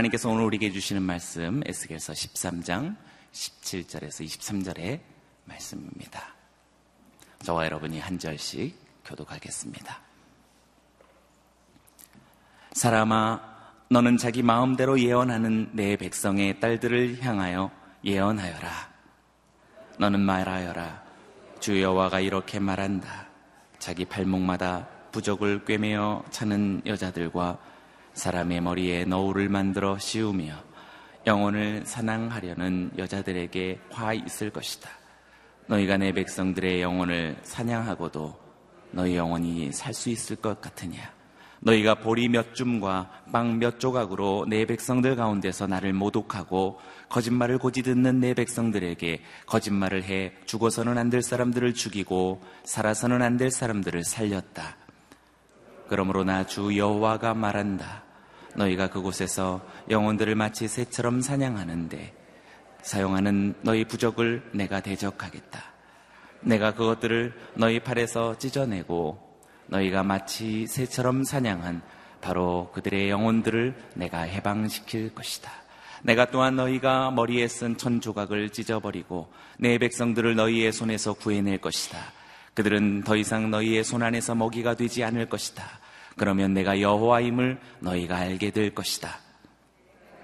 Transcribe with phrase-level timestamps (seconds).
[0.00, 2.96] 하나님께서 오늘 우리에게 주시는 말씀 에스겔서 13장
[3.32, 5.00] 17절에서 23절의
[5.44, 6.34] 말씀입니다.
[7.42, 8.74] 저와 여러분이 한 절씩
[9.04, 10.00] 교독하겠습니다.
[12.72, 13.40] 사람아
[13.90, 17.70] 너는 자기 마음대로 예언하는 내 백성의 딸들을 향하여
[18.04, 18.70] 예언하여라.
[19.98, 21.02] 너는 말하여라.
[21.58, 23.26] 주 여호와가 이렇게 말한다.
[23.78, 27.58] 자기 팔목마다 부적을 꿰매어 차는 여자들과
[28.14, 30.54] 사람의 머리에 너울을 만들어 씌우며
[31.26, 34.88] 영혼을 사냥하려는 여자들에게 화 있을 것이다.
[35.66, 38.38] 너희가 내 백성들의 영혼을 사냥하고도
[38.92, 41.12] 너희 영혼이 살 수 있을 것 같으냐?
[41.62, 46.80] 너희가 보리 몇 줌과 빵 몇 조각으로 내 백성들 가운데서 나를 모독하고
[47.10, 53.50] 거짓말을 고지 듣는 내 백성들에게 거짓말을 해 죽어서는 안 될 사람들을 죽이고 살아서는 안 될
[53.50, 54.76] 사람들을 살렸다.
[55.90, 58.04] 그러므로 나 주 여호와가 말한다.
[58.54, 59.60] 너희가 그곳에서
[59.90, 62.14] 영혼들을 마치 새처럼 사냥하는데
[62.82, 65.60] 사용하는 너희 부적을 내가 대적하겠다.
[66.42, 69.18] 내가 그것들을 너희 팔에서 찢어내고
[69.66, 71.82] 너희가 마치 새처럼 사냥한
[72.20, 75.50] 바로 그들의 영혼들을 내가 해방시킬 것이다.
[76.04, 81.98] 내가 또한 너희가 머리에 쓴 천 조각을 찢어버리고 내 백성들을 너희의 손에서 구해낼 것이다.
[82.54, 85.64] 그들은 더 이상 너희의 손 안에서 먹이가 되지 않을 것이다.
[86.16, 89.18] 그러면 내가 여호와임을 너희가 알게 될 것이다.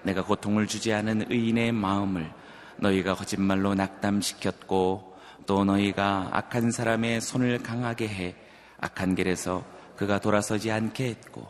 [0.03, 2.31] 내가 고통을 주지 않은 의인의 마음을
[2.79, 8.35] 너희가 거짓말로 낙담시켰고 또 너희가 악한 사람의 손을 강하게 해
[8.79, 9.65] 악한 길에서
[9.97, 11.47] 그가 돌아서지 않게 했고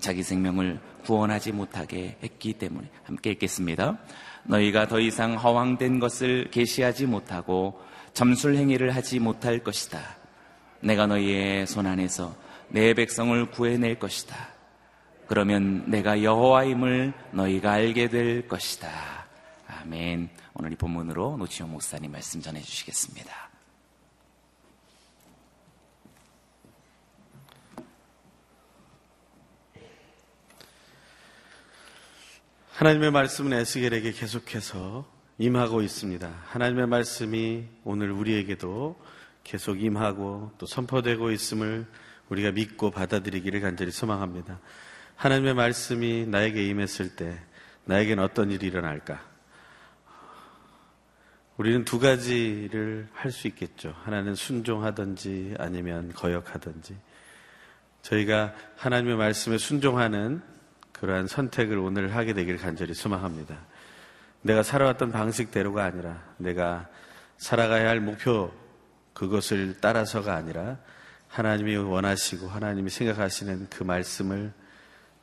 [0.00, 3.98] 자기 생명을 구원하지 못하게 했기 때문에 함께 읽겠습니다.
[4.44, 7.80] 너희가 더 이상 허황된 것을 계시하지 못하고
[8.12, 10.16] 점술 행위를 하지 못할 것이다.
[10.80, 12.34] 내가 너희의 손 안에서
[12.68, 14.36] 내 백성을 구해낼 것이다.
[15.26, 18.88] 그러면 내가 여호와임을 너희가 알게 될 것이다.
[19.66, 20.30] 아멘.
[20.54, 23.48] 오늘 이 본문으로 노치용 목사님 말씀 전해 주시겠습니다.
[32.72, 36.28] 하나님의 말씀은 에스겔에게 계속해서 임하고 있습니다.
[36.46, 39.00] 하나님의 말씀이 오늘 우리에게도
[39.44, 41.86] 계속 임하고 또 선포되고 있음을
[42.28, 44.58] 우리가 믿고 받아들이기를 간절히 소망합니다.
[45.14, 47.40] 하나님의 말씀이 나에게 임했을 때
[47.84, 49.26] 나에게는 어떤 일이 일어날까?
[51.56, 53.94] 우리는 두 가지를 할 수 있겠죠.
[54.04, 56.96] 하나는 순종하든지 아니면 거역하든지.
[58.02, 60.42] 저희가 하나님의 말씀에 순종하는
[60.92, 63.58] 그러한 선택을 오늘 하게 되기를 간절히 소망합니다.
[64.42, 66.88] 내가 살아왔던 방식대로가 아니라 내가
[67.36, 68.52] 살아가야 할 목표
[69.12, 70.78] 그것을 따라서가 아니라
[71.28, 74.52] 하나님이 원하시고 하나님이 생각하시는 그 말씀을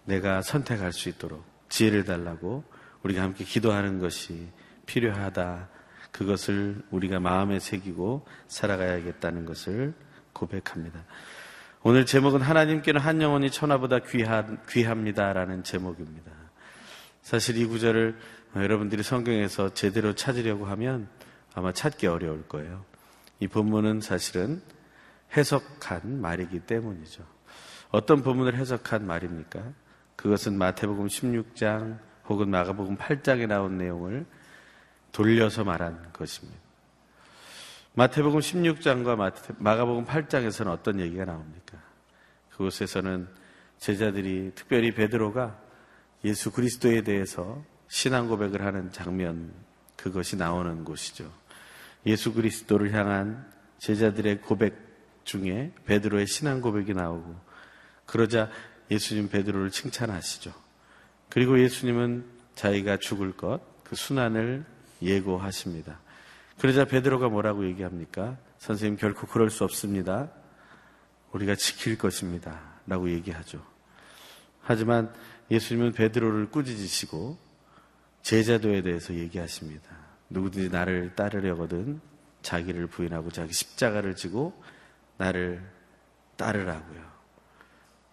[0.06, 2.64] 내가 선택할 수 있도록 지혜를 달라고
[3.04, 4.48] 우리가 함께 기도하는 것이
[4.86, 5.70] 필요하다.
[6.12, 9.94] 그것을 우리가 마음에 새기고 살아가야겠다는 것을
[10.34, 11.04] 고백합니다.
[11.84, 16.32] 오늘 제목은 하나님께는 한 영혼이 천하보다 귀한, 귀합니다라는 제목입니다.
[17.22, 18.18] 사실 이 구절을
[18.56, 21.10] 여러분들이 성경에서 제대로 찾으려고 하면
[21.54, 22.86] 아마 찾기 어려울 거예요.
[23.40, 24.62] 이 본문은 사실은
[25.36, 27.24] 해석한 말이기 때문이죠.
[27.90, 29.62] 어떤 본문을 해석한 말입니까?
[30.16, 34.26] 그것은 마태복음 16장 혹은 마가복음 8장에 나온 내용을
[35.12, 36.60] 돌려서 말한 것입니다.
[37.94, 41.78] 마태복음 16장과 마가복음 8장에서는 어떤 얘기가 나옵니까?
[42.52, 43.28] 그곳에서는
[43.78, 45.60] 제자들이 특별히 베드로가
[46.24, 47.64] 예수 그리스도에 대해서
[47.96, 49.54] 신앙 고백을 하는 장면
[49.96, 51.32] 그것이 나오는 곳이죠.
[52.06, 54.76] 예수 그리스도를 향한 제자들의 고백
[55.24, 57.40] 중에 베드로의 신앙 고백이 나오고
[58.06, 58.50] 그러자
[58.92, 60.52] 예수님 베드로를 칭찬하시죠.
[61.30, 64.66] 그리고 예수님은 자기가 죽을 것, 그 순환을
[65.02, 66.02] 예고하십니다.
[66.60, 68.36] 그러자 베드로가 뭐라고 얘기합니까?
[68.58, 70.30] 선생님 결코 그럴 수 없습니다.
[71.32, 72.60] 우리가 지킬 것입니다.
[72.88, 73.66] 라고 얘기하죠.
[74.60, 75.14] 하지만
[75.50, 77.45] 예수님은 베드로를 꾸짖으시고
[78.26, 79.96] 제자도에 대해서 얘기하십니다.
[80.32, 82.02] 누구든지 나를 따르려거든
[82.42, 84.60] 자기를 부인하고 자기 십자가를 지고
[85.18, 85.64] 나를
[86.36, 87.06] 따르라고요.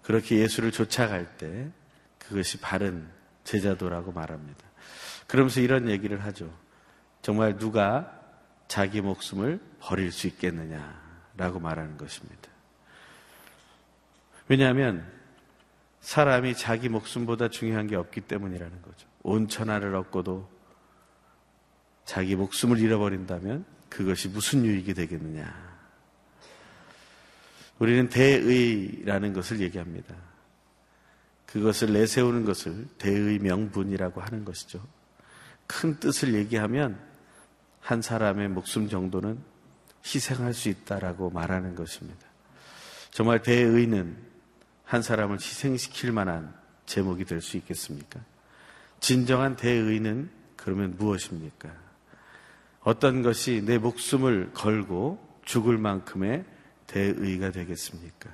[0.03, 1.71] 그렇게 예수를 쫓아갈 때
[2.19, 3.09] 그것이 바른
[3.45, 4.61] 제자도라고 말합니다.
[5.27, 6.55] 그러면서 이런 얘기를 하죠.
[7.23, 8.21] 정말 누가
[8.69, 12.51] 자기 목숨을 버릴 수 있겠느냐라고 말하는 것입니다.
[14.47, 15.11] 왜냐하면
[16.03, 19.12] 사람이 자기 목숨보다 중요한 게 없기 때문이라는 거죠.
[19.23, 20.51] 온 천하를 얻고도
[22.05, 25.73] 자기 목숨을 잃어버린다면 그것이 무슨 유익이 되겠느냐.
[27.79, 30.15] 우리는 대의라는 것을 얘기합니다.
[31.47, 34.83] 그것을 내세우는 것을 대의 명분이라고 하는 것이죠.
[35.67, 36.99] 큰 뜻을 얘기하면
[37.81, 39.39] 한 사람의 목숨 정도는
[40.05, 42.27] 희생할 수 있다라고 말하는 것입니다.
[43.11, 44.17] 정말 대의는
[44.85, 46.55] 한 사람을 희생시킬 만한
[46.87, 48.21] 제목이 될 수 있겠습니까?
[49.03, 51.69] 진정한 대의는 그러면 무엇입니까?
[52.83, 56.45] 어떤 것이 내 목숨을 걸고 죽을 만큼의
[56.87, 58.31] 대의가 되겠습니까?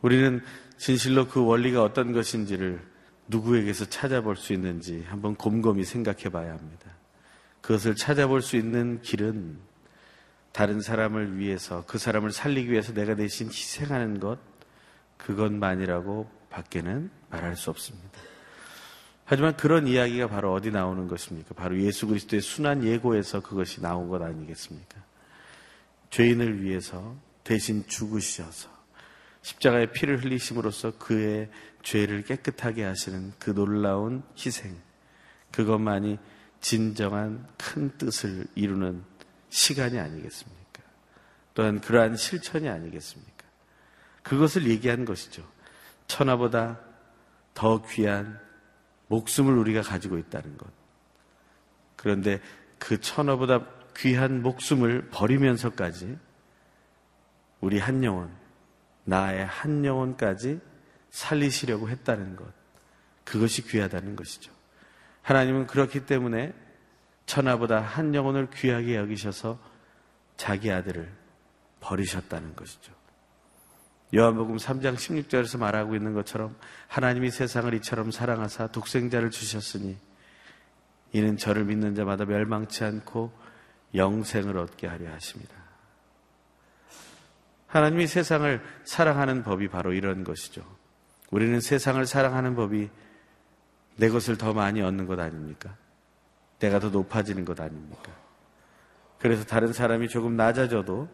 [0.00, 0.40] 우리는
[0.78, 2.80] 진실로 그 원리가 어떤 것인지를
[3.26, 6.92] 누구에게서 찾아볼 수 있는지 한번 곰곰이 생각해 봐야 합니다.
[7.62, 9.58] 그것을 찾아볼 수 있는 길은
[10.52, 14.38] 다른 사람을 위해서 그 사람을 살리기 위해서 내가 대신 희생하는 것
[15.16, 18.35] 그것만이라고 밖에는 말할 수 없습니다.
[19.26, 21.54] 하지만 그런 이야기가 바로 어디 나오는 것입니까?
[21.54, 25.02] 바로 예수 그리스도의 순한 예고에서 그것이 나온 것 아니겠습니까?
[26.10, 28.70] 죄인을 위해서 대신 죽으셔서
[29.42, 31.50] 십자가의 피를 흘리심으로써 그의
[31.82, 34.76] 죄를 깨끗하게 하시는 그 놀라운 희생,
[35.50, 36.18] 그것만이
[36.60, 39.02] 진정한 큰 뜻을 이루는
[39.48, 40.82] 시간이 아니겠습니까?
[41.54, 43.44] 또한 그러한 실천이 아니겠습니까?
[44.22, 45.44] 그것을 얘기한 것이죠.
[46.06, 46.80] 천하보다
[47.54, 48.45] 더 귀한
[49.08, 50.68] 목숨을 우리가 가지고 있다는 것.
[51.96, 52.40] 그런데
[52.78, 53.66] 그 천하보다
[53.96, 56.18] 귀한 목숨을 버리면서까지
[57.60, 58.30] 우리 한 영혼,
[59.04, 60.60] 나의 한 영혼까지
[61.10, 62.46] 살리시려고 했다는 것.
[63.24, 64.52] 그것이 귀하다는 것이죠.
[65.22, 66.52] 하나님은 그렇기 때문에
[67.24, 69.58] 천하보다 한 영혼을 귀하게 여기셔서
[70.36, 71.10] 자기 아들을
[71.80, 72.92] 버리셨다는 것이죠.
[74.14, 76.54] 요한복음 3장 16절에서 말하고 있는 것처럼
[76.86, 79.96] 하나님이 세상을 이처럼 사랑하사 독생자를 주셨으니
[81.12, 83.32] 이는 저를 믿는 자마다 멸망치 않고
[83.94, 85.54] 영생을 얻게 하려 하십니다.
[87.66, 90.62] 하나님이 세상을 사랑하는 법이 바로 이런 것이죠.
[91.30, 92.88] 우리는 세상을 사랑하는 법이
[93.96, 95.74] 내 것을 더 많이 얻는 것 아닙니까?
[96.60, 98.12] 내가 더 높아지는 것 아닙니까?
[99.18, 101.08] 그래서 다른 사람이 조금 낮아져도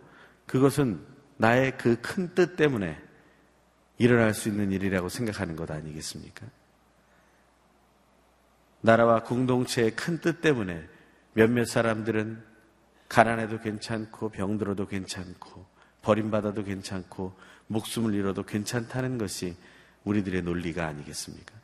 [0.47, 1.12] 그것은
[1.43, 2.97] 나의 그 큰 뜻 때문에
[3.99, 6.47] 일어날 수 있는 일이라고 생각하는 것 아니겠습니까?
[8.81, 10.89] 나라와 공동체의 큰 뜻 때문에
[11.33, 12.45] 몇몇 사람들은
[13.09, 15.67] 가난해도 괜찮고 병들어도 괜찮고
[16.03, 17.35] 버림받아도 괜찮고
[17.67, 19.57] 목숨을 잃어도 괜찮다는 것이
[20.05, 21.55] 우리들의 논리가 아니겠습니까?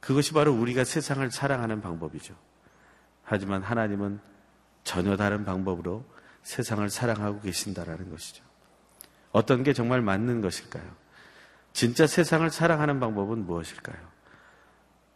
[0.00, 2.34] 그것이 바로 우리가 세상을 사랑하는 방법이죠.
[3.24, 4.20] 하지만 하나님은
[4.84, 6.02] 전혀 다른 방법으로
[6.44, 8.45] 세상을 사랑하고 계신다라는 것이죠.
[9.32, 10.84] 어떤 게 정말 맞는 것일까요?
[11.72, 13.98] 진짜 세상을 사랑하는 방법은 무엇일까요?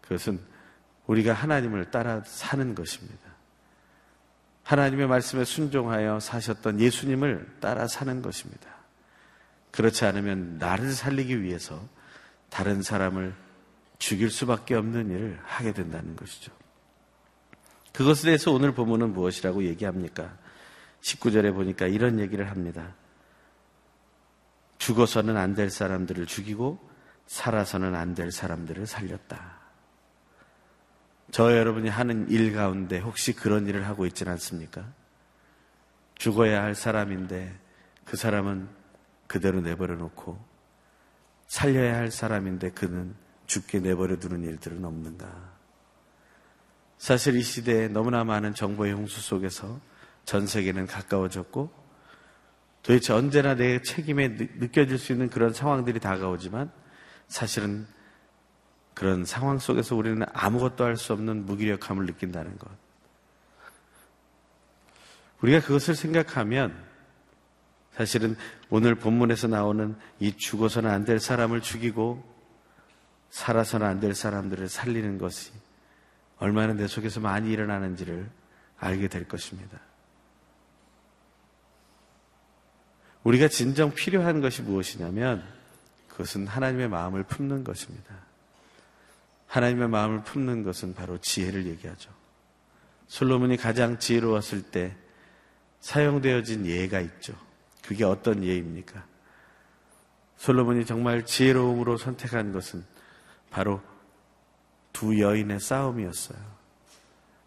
[0.02, 0.40] 그것은
[1.06, 3.30] 우리가 하나님을 따라 사는 것입니다.
[4.62, 8.68] 하나님의 말씀에 순종하여 사셨던 예수님을 따라 사는 것입니다.
[9.70, 11.80] 그렇지 않으면 나를 살리기 위해서
[12.50, 13.34] 다른 사람을
[13.98, 16.52] 죽일 수밖에 없는 일을 하게 된다는 것이죠.
[17.92, 20.36] 그것에 대해서 오늘 본문은 무엇이라고 얘기합니까?
[21.02, 22.94] 19절에 보니까 이런 얘기를 합니다.
[24.81, 26.81] 죽어서는 안 될 사람들을 죽이고
[27.27, 29.61] 살아서는 안 될 사람들을 살렸다.
[31.31, 34.84] 저 여러분이 하는 일 가운데 혹시 그런 일을 하고 있지는 않습니까?
[36.17, 37.56] 죽어야 할 사람인데
[38.05, 38.69] 그 사람은
[39.27, 40.43] 그대로 내버려 놓고
[41.46, 43.15] 살려야 할 사람인데 그는
[43.46, 45.51] 죽게 내버려 두는 일들은 없는가?
[46.96, 49.79] 사실 이 시대에 너무나 많은 정보의 홍수 속에서
[50.25, 51.80] 전 세계는 가까워졌고
[52.82, 56.70] 도대체 언제나 내 책임에 느껴질 수 있는 그런 상황들이 다가오지만
[57.29, 57.87] 사실은
[58.94, 62.70] 그런 상황 속에서 우리는 아무것도 할 수 없는 무기력함을 느낀다는 것.
[65.43, 66.75] 우리가 그것을 생각하면
[67.93, 68.37] 사실은
[68.69, 72.22] 오늘 본문에서 나오는 이 죽어서는 안 될 사람을 죽이고
[73.31, 75.53] 살아서는 안 될 사람들을 살리는 것이
[76.39, 78.29] 얼마나 내 속에서 많이 일어나는지를
[78.79, 79.79] 알게 될 것입니다.
[83.24, 85.44] 우리가 진정 필요한 것이 무엇이냐면
[86.08, 88.15] 그것은 하나님의 마음을 품는 것입니다.
[89.46, 92.10] 하나님의 마음을 품는 것은 바로 지혜를 얘기하죠.
[93.08, 94.96] 솔로몬이 가장 지혜로웠을 때
[95.81, 97.34] 사용되어진 예가 있죠.
[97.82, 99.05] 그게 어떤 예입니까?
[100.36, 102.84] 솔로몬이 정말 지혜로움으로 선택한 것은
[103.50, 103.82] 바로
[104.93, 106.39] 두 여인의 싸움이었어요.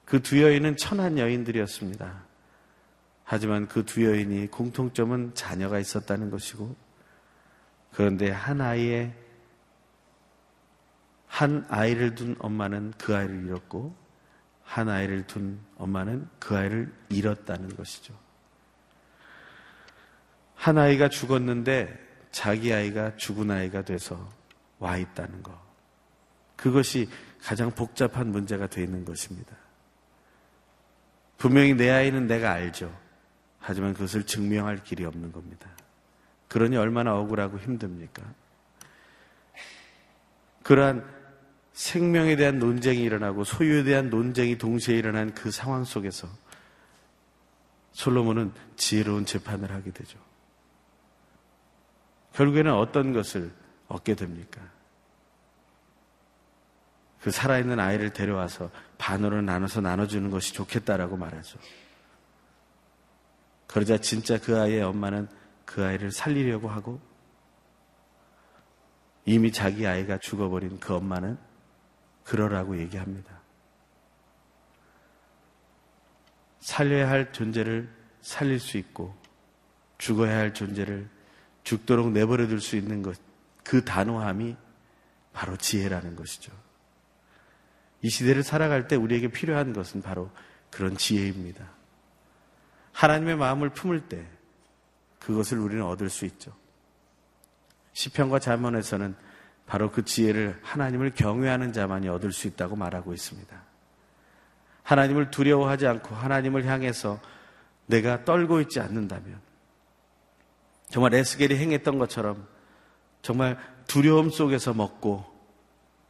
[0.05, 2.23] 그 두 여인은 천한 여인들이었습니다.
[3.33, 6.75] 하지만 그 두 여인이 공통점은 자녀가 있었다는 것이고,
[7.91, 9.11] 그런데 한 아이의
[11.25, 13.95] 한 아이를 둔 엄마는 그 아이를 잃었고,
[14.63, 18.13] 한 아이를 둔 엄마는 그 아이를 잃었다는 것이죠.
[20.53, 21.91] 한 아이가 죽었는데
[22.31, 24.29] 자기 아이가 죽은 아이가 돼서
[24.77, 25.59] 와 있다는 것.
[26.55, 27.09] 그것이
[27.41, 29.55] 가장 복잡한 문제가 되어 있는 것입니다.
[31.39, 33.02] 분명히 내 아이는 내가 알죠.
[33.65, 35.69] 하지만 그것을 증명할 길이 없는 겁니다.
[36.49, 38.21] 그러니 얼마나 억울하고 힘듭니까?
[40.63, 41.05] 그러한
[41.71, 46.27] 생명에 대한 논쟁이 일어나고 소유에 대한 논쟁이 동시에 일어난 그 상황 속에서
[47.93, 50.19] 솔로몬은 지혜로운 재판을 하게 되죠.
[52.33, 53.49] 결국에는 어떤 것을
[53.87, 54.61] 얻게 됩니까?
[57.21, 61.59] 그 살아있는 아이를 데려와서 반으로 나눠서 나눠주는 것이 좋겠다라고 말하죠.
[63.67, 65.27] 그러자 진짜 그 아이의 엄마는
[65.65, 66.99] 그 아이를 살리려고 하고
[69.25, 71.37] 이미 자기 아이가 죽어버린 그 엄마는
[72.23, 73.41] 그러라고 얘기합니다.
[76.59, 77.89] 살려야 할 존재를
[78.21, 79.15] 살릴 수 있고
[79.97, 81.09] 죽어야 할 존재를
[81.63, 83.17] 죽도록 내버려 둘 수 있는 것,
[83.63, 84.55] 그 단호함이
[85.31, 86.51] 바로 지혜라는 것이죠.
[88.01, 90.29] 이 시대를 살아갈 때 우리에게 필요한 것은 바로
[90.69, 91.69] 그런 지혜입니다.
[92.93, 94.25] 하나님의 마음을 품을 때
[95.19, 96.53] 그것을 우리는 얻을 수 있죠.
[97.93, 99.15] 시편과 잠언에서는
[99.65, 103.63] 바로 그 지혜를 하나님을 경외하는 자만이 얻을 수 있다고 말하고 있습니다.
[104.83, 107.19] 하나님을 두려워하지 않고 하나님을 향해서
[107.85, 109.39] 내가 떨고 있지 않는다면
[110.89, 112.47] 정말 에스겔이 행했던 것처럼
[113.21, 113.57] 정말
[113.87, 115.25] 두려움 속에서 먹고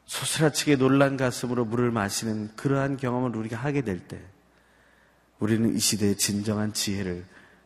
[0.06, 4.20] 소스라치게 놀란 가슴으로 물을 마시는 그러한 경험을 우리가 하게 될 때
[5.43, 7.25] 우리는 이 시대의 진정한 지혜를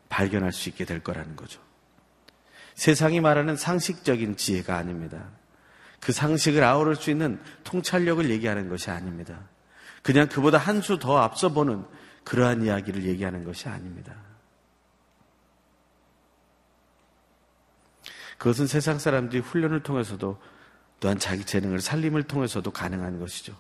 [0.10, 1.62] 발견할 수 있게 될 거라는 거죠.
[2.74, 5.30] 세상이 말하는 상식적인 지혜가 아닙니다.
[6.00, 9.42] 그 상식을 아우를 수 있는 통찰력을 얘기하는 것이 아닙니다.
[10.02, 11.86] 그냥 그보다 한 수 더 앞서 보는
[12.24, 14.16] 그러한 이야기를 얘기하는 것이 아닙니다.
[18.40, 20.42] 그것은 세상 사람들이 훈련을 통해서도
[21.00, 23.56] 또한 자기 재능을 살림을 통해서도 가능한 것이죠.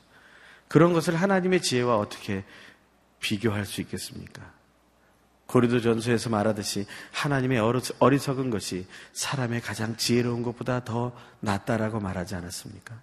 [0.67, 2.43] 그런 것을 하나님의 지혜와 어떻게
[3.19, 4.53] 비교할 수 있겠습니까?
[5.47, 7.59] 고리도 전서에서 말하듯이 하나님의
[7.99, 12.99] 어리석은 것이 사람의 가장 지혜로운 것보다 더 낫다라고 말하지 않았습니까?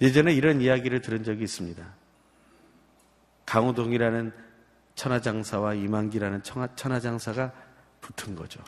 [0.00, 1.84] 예전에 이런 이야기를 들은 적이 있습니다.
[3.46, 4.32] 강호동이라는
[4.94, 7.52] 천하장사와 이만기라는 천하장사가
[8.00, 8.62] 붙은 거죠.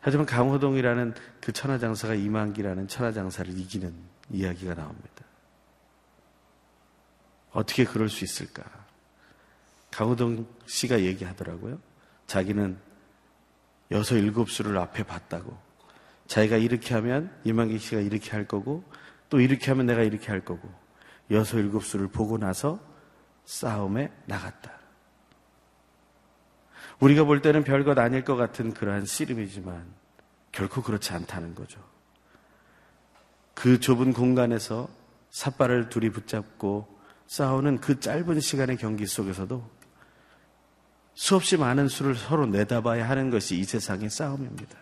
[0.00, 3.92] 하지만 강호동이라는 그 천하장사가 이만기라는 천하장사를 이기는
[4.30, 5.24] 이야기가 나옵니다.
[7.52, 8.62] 어떻게 그럴 수 있을까?
[9.90, 11.78] 강호동 씨가 얘기하더라고요.
[12.26, 12.78] 자기는
[13.90, 15.56] 여섯 일곱 수를 앞에 봤다고.
[16.26, 18.84] 자기가 이렇게 하면 이만기 씨가 이렇게 할 거고
[19.28, 20.72] 또 이렇게 하면 내가 이렇게 할 거고
[21.30, 22.78] 여섯 일곱 수를 보고 나서
[23.44, 24.78] 싸움에 나갔다.
[27.00, 29.92] 우리가 볼 때는 별것 아닐 것 같은 그러한 씨름이지만
[30.52, 31.80] 결코 그렇지 않다는 거죠.
[33.54, 34.88] 그 좁은 공간에서
[35.30, 36.99] 삿발을 둘이 붙잡고
[37.30, 39.64] 싸우는 그 짧은 시간의 경기 속에서도
[41.14, 44.76] 수없이 많은 수를 서로 내다봐야 하는 것이 이 세상의 싸움입니다.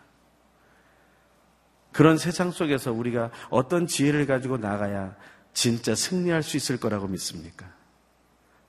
[1.92, 5.14] 그런 세상 속에서 우리가 어떤 지혜를 가지고 나가야
[5.52, 7.70] 진짜 승리할 수 있을 거라고 믿습니까?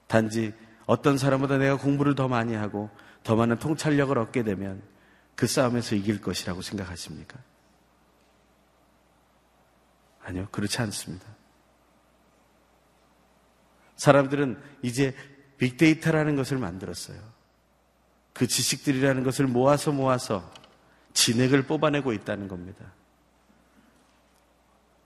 [0.07, 0.53] 단지
[0.85, 2.89] 어떤 사람보다 내가 공부를 더 많이 하고
[3.23, 4.81] 더 많은 통찰력을 얻게 되면
[5.37, 7.39] 그 싸움에서 이길 것이라고 생각하십니까?
[10.21, 11.38] 아니요, 그렇지 않습니다.
[13.99, 15.13] 사람들은 이제
[15.57, 17.19] 빅데이터라는 것을 만들었어요.
[18.31, 20.49] 그 지식들이라는 것을 모아서 모아서
[21.13, 22.93] 진액을 뽑아내고 있다는 겁니다.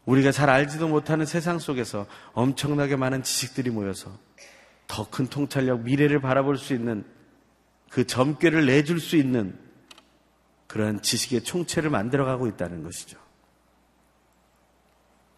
[0.06, 4.16] 우리가 잘 알지도 못하는 세상 속에서 엄청나게 많은 지식들이 모여서
[4.88, 7.04] 더 큰 통찰력, 미래를 바라볼 수 있는
[7.90, 9.58] 그 점괘를 내줄 수 있는
[10.68, 13.18] 그러한 지식의 총체를 만들어가고 있다는 것이죠.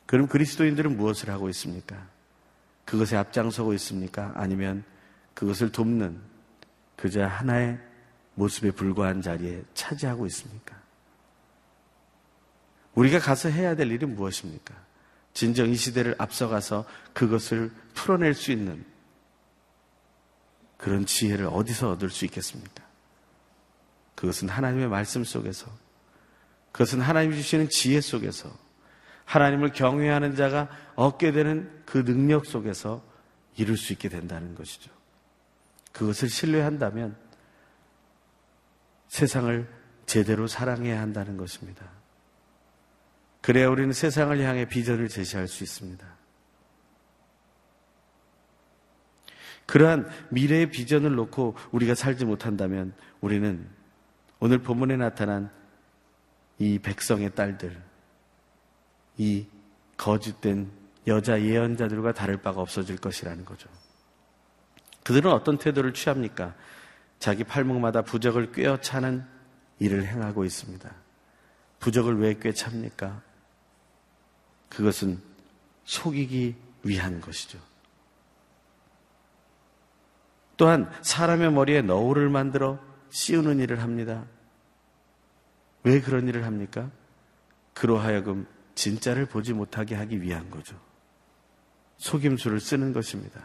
[0.07, 2.14] 그럼 그리스도인들은 무엇을 하고 있습니까?
[2.85, 4.31] 그것에 앞장서고 있습니까?
[4.35, 4.83] 아니면
[5.33, 6.21] 그것을 돕는
[6.95, 7.79] 그저 하나의
[8.35, 10.75] 모습에 불과한 자리에 차지하고 있습니까?
[12.93, 14.73] 우리가 가서 해야 될 일은 무엇입니까?
[15.33, 18.85] 진정 이 시대를 앞서가서 그것을 풀어낼 수 있는
[20.77, 22.83] 그런 지혜를 어디서 얻을 수 있겠습니까?
[24.15, 25.69] 그것은 하나님의 말씀 속에서,
[26.71, 28.49] 그것은 하나님이 주시는 지혜 속에서,
[29.25, 33.03] 하나님을 경외하는 자가 얻게 되는 그 능력 속에서
[33.57, 34.91] 이룰 수 있게 된다는 것이죠.
[35.91, 37.15] 그것을 신뢰한다면
[39.07, 39.67] 세상을
[40.05, 41.85] 제대로 사랑해야 한다는 것입니다.
[43.41, 46.05] 그래야 우리는 세상을 향해 비전을 제시할 수 있습니다.
[49.65, 53.67] 그러한 미래의 비전을 놓고 우리가 살지 못한다면 우리는
[54.39, 55.49] 오늘 본문에 나타난
[56.59, 57.81] 이 백성의 딸들,
[59.17, 59.45] 이
[59.97, 60.69] 거짓된
[61.07, 63.69] 여자 예언자들과 다를 바가 없어질 것이라는 거죠.
[65.03, 66.55] 그들은 어떤 태도를 취합니까?
[67.19, 69.25] 자기 팔목마다 부적을 꿰어차는
[69.79, 70.91] 일을 행하고 있습니다.
[71.79, 73.21] 부적을 왜 꿰찹니까?
[74.69, 75.21] 그것은
[75.83, 77.59] 속이기 위한 것이죠.
[80.57, 82.79] 또한 사람의 머리에 너울을 만들어
[83.09, 84.25] 씌우는 일을 합니다.
[85.83, 86.89] 왜 그런 일을 합니까?
[87.73, 90.79] 그로하여금 진짜를 보지 못하게 하기 위한 거죠.
[91.97, 93.41] 속임수를 쓰는 것입니다.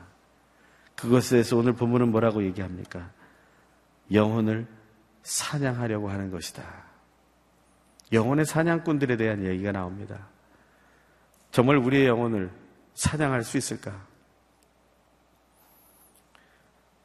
[0.97, 3.11] 그것에 대해서 오늘 본문은 뭐라고 얘기합니까?
[4.13, 4.67] 영혼을
[5.23, 6.63] 사냥하려고 하는 것이다.
[8.13, 10.29] 영혼의 사냥꾼들에 대한 얘기가 나옵니다.
[11.53, 12.51] 정말 우리의 영혼을
[12.95, 14.07] 사냥할 수 있을까?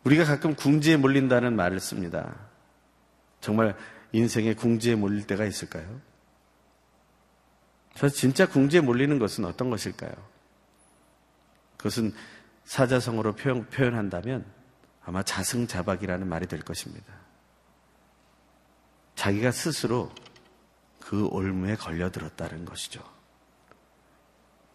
[0.03, 2.36] 우리가 가끔 궁지에 몰린다는 말을 씁니다.
[3.39, 3.75] 정말
[4.12, 6.01] 인생에 궁지에 몰릴 때가 있을까요?
[7.95, 10.13] 저 진짜 궁지에 몰리는 것은 어떤 것일까요?
[11.77, 12.13] 그것은
[12.65, 14.45] 사자성어로 표현, 표현한다면
[15.03, 17.13] 아마 자승자박이라는 말이 될 것입니다.
[19.15, 20.11] 자기가 스스로
[20.99, 23.01] 그 올무에 걸려들었다는 것이죠.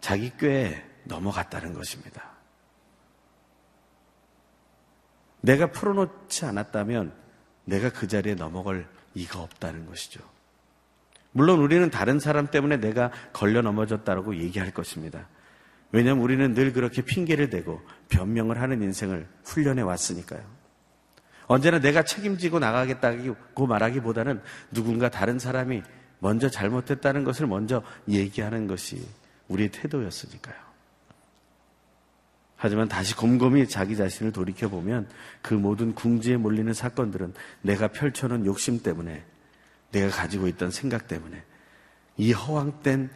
[0.01, 2.31] 자기 꾀에 넘어갔다는 것입니다.
[5.43, 7.13] 내가 풀어놓지 않았다면
[7.65, 10.21] 내가 그 자리에 넘어갈 이가 없다는 것이죠.
[11.33, 15.29] 물론 우리는 다른 사람 때문에 내가 걸려 넘어졌다고 얘기할 것입니다.
[15.93, 20.43] 왜냐하면 우리는 늘 그렇게 핑계를 대고 변명을 하는 인생을 훈련해 왔으니까요.
[21.47, 25.83] 언제나 내가 책임지고 나가겠다고 말하기보다는 누군가 다른 사람이
[26.21, 29.05] 먼저 잘못했다는 것을 먼저 얘기하는 것이
[29.49, 30.71] 우리의 태도였으니까요.
[32.57, 35.09] 하지만 다시 곰곰이 자기 자신을 돌이켜보면
[35.41, 39.25] 그 모든 궁지에 몰리는 사건들은 내가 펼쳐놓은 욕심 때문에
[39.93, 41.43] 내가 가지고 있던 생각 때문에
[42.17, 43.11] 이 허황된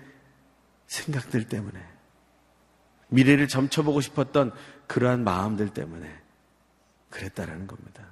[0.87, 1.80] 생각들 때문에
[3.08, 4.52] 미래를 점쳐보고 싶었던
[4.87, 6.10] 그러한 마음들 때문에
[7.10, 8.02] 그랬다라는 겁니다.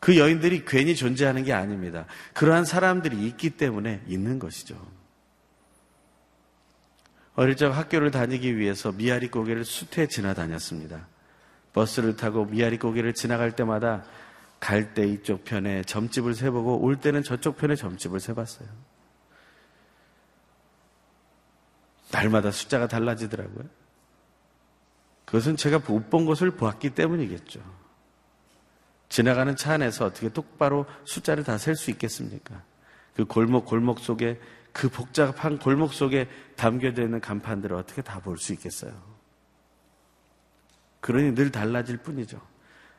[0.00, 2.06] 그 여인들이 괜히 존재하는 게 아닙니다.
[2.34, 4.76] 그러한 사람들이 있기 때문에 있는 것이죠.
[7.34, 11.06] 어릴 적 학교를 다니기 위해서 미아리 고개를 숲에 지나다녔습니다.
[11.72, 14.04] 버스를 타고 미아리 고개를 지나갈 때마다
[14.60, 18.68] 갈 때 이쪽 편에 점집을 세보고 올 때는 저쪽 편에 점집을 세봤어요.
[22.12, 23.64] 날마다 숫자가 달라지더라고요.
[25.24, 27.60] 그것은 제가 못 본 것을 보았기 때문이겠죠.
[29.08, 32.62] 지나가는 차 안에서 어떻게 똑바로 숫자를 다 셀 수 있겠습니까?
[33.14, 34.40] 그 골목 골목 속에
[34.72, 38.92] 그 복잡한 골목 속에 담겨져 있는 간판들을 어떻게 다 볼 수 있겠어요?
[41.00, 42.40] 그러니 늘 달라질 뿐이죠.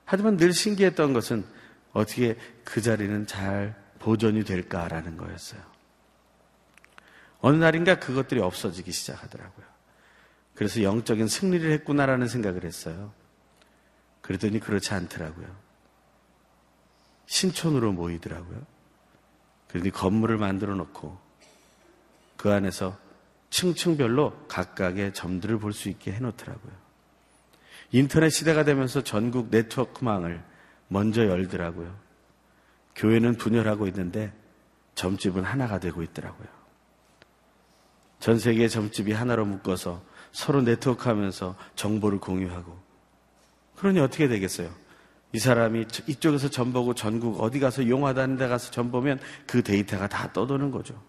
[0.07, 1.45] 하지만 늘 신기했던 것은
[1.91, 5.61] 어떻게 그 자리는 잘 보존이 될까라는 거였어요.
[7.41, 9.65] 어느 날인가 그것들이 없어지기 시작하더라고요.
[10.55, 13.11] 그래서 영적인 승리를 했구나라는 생각을 했어요.
[14.21, 15.53] 그랬더니 그렇지 않더라고요.
[17.25, 18.65] 신촌으로 모이더라고요.
[19.67, 21.19] 그러니 건물을 만들어 놓고
[22.37, 22.97] 그 안에서
[23.49, 26.86] 층층별로 각각의 점들을 볼 수 있게 해놓더라고요.
[27.91, 30.43] 인터넷 시대가 되면서 전국 네트워크망을
[30.87, 31.95] 먼저 열더라고요.
[32.95, 34.33] 교회는 분열하고 있는데
[34.95, 36.47] 점집은 하나가 되고 있더라고요.
[38.19, 42.77] 전 세계의 점집이 하나로 묶어서 서로 네트워크 하면서 정보를 공유하고.
[43.75, 44.69] 그러니 어떻게 되겠어요?
[45.33, 50.07] 이 사람이 이쪽에서 점 보고 전국 어디 가서 용하다는 데 가서 점 보면 그 데이터가
[50.07, 50.99] 다 떠도는 거죠.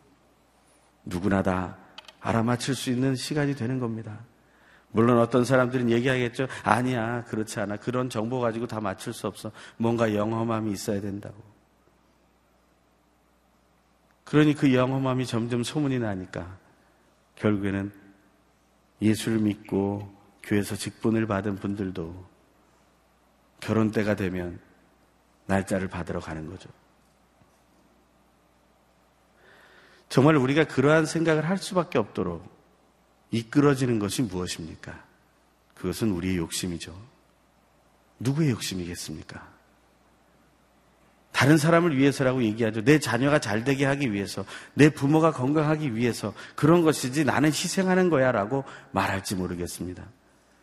[1.05, 1.79] 누구나 다
[2.21, 4.19] 알아맞힐 수 있는 시간이 되는 겁니다.
[4.91, 6.47] 물론 어떤 사람들은 얘기하겠죠.
[6.65, 7.77] 아니야, 그렇지 않아.
[7.77, 9.53] 그런 정보 가지고 다 맞출 수 없어.
[9.77, 11.37] 뭔가 영험함이 있어야 된다고.
[14.25, 16.59] 그러니 그 영험함이 점점 소문이 나니까
[17.37, 17.93] 결국에는
[19.01, 22.27] 예수를 믿고 교회에서 직분을 받은 분들도
[23.61, 24.61] 결혼 때가 되면
[25.47, 26.69] 날짜를 받으러 가는 거죠.
[30.09, 32.58] 정말 우리가 그러한 생각을 할 수밖에 없도록
[33.31, 35.05] 이끌어지는 것이 무엇입니까?
[35.75, 36.95] 그것은 우리의 욕심이죠.
[38.21, 39.57] 누구의 욕심이겠습니까?
[41.31, 42.83] 다른 사람을 위해서라고 얘기하죠.
[42.83, 48.33] 내 자녀가 잘 되게 하기 위해서, 내 부모가 건강하기 위해서 그런 것이지 나는 희생하는 거야
[48.33, 50.05] 라고 말할지 모르겠습니다.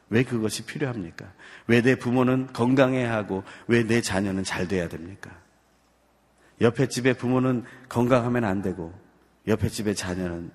[0.09, 1.31] 왜 그것이 필요합니까?
[1.67, 5.31] 왜 내 부모는 건강해야 하고 왜 내 자녀는 잘 돼야 됩니까?
[6.61, 8.93] 옆에 집에 부모는 건강하면 안 되고
[9.47, 10.51] 옆에 집의 자녀는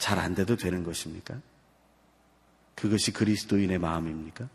[0.00, 1.38] 잘 안 돼도 되는 것입니까?
[2.74, 4.48] 그것이 그리스도인의 마음입니까?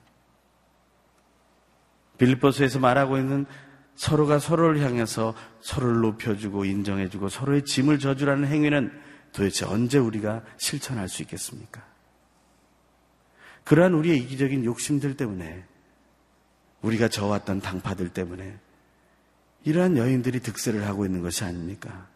[2.17, 3.45] 빌립보스에서 말하고 있는
[3.95, 8.91] 서로가 서로를 향해서 서로를 높여주고 인정해주고 서로의 짐을 져주라는 행위는
[9.31, 11.86] 도대체 언제 우리가 실천할 수 있겠습니까?
[13.63, 15.63] 그러한 우리의 이기적인 욕심들 때문에
[16.81, 18.58] 우리가 져왔던 당파들 때문에
[19.63, 22.08] 이러한 여인들이 득세를 하고 있는 것이 아닙니까?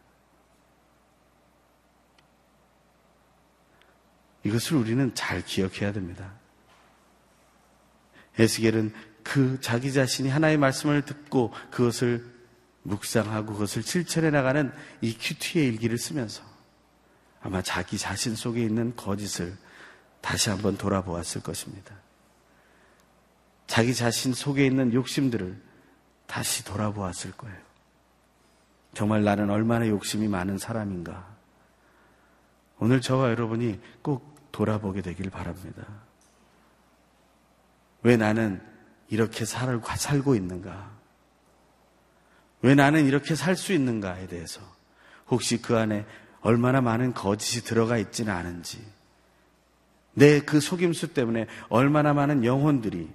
[4.44, 6.34] 이것을 우리는 잘 기억해야 됩니다.
[8.38, 12.26] 에스겔은 그 자기 자신이 하나의 말씀을 듣고 그것을
[12.84, 14.72] 묵상하고 그것을 실천해 나가는
[15.02, 16.44] 이 큐티의 일기를 쓰면서
[17.42, 19.56] 아마 자기 자신 속에 있는 거짓을
[20.22, 21.96] 다시 한번 돌아보았을 것입니다.
[23.68, 25.62] 자기 자신 속에 있는 욕심들을
[26.26, 27.58] 다시 돌아보았을 거예요.
[28.94, 31.28] 정말 나는 얼마나 욕심이 많은 사람인가.
[32.80, 35.86] 오늘 저와 여러분이 꼭 돌아보게 되길 바랍니다.
[38.04, 38.62] 왜 나는
[39.10, 40.92] 이렇게 살, 살고 있는가?
[42.62, 44.62] 왜 나는 이렇게 살 수 있는가에 대해서
[45.28, 46.06] 혹시 그 안에
[46.42, 48.86] 얼마나 많은 거짓이 들어가 있지는 않은지
[50.14, 53.10] 내 그 속임수 때문에 얼마나 많은 영혼들이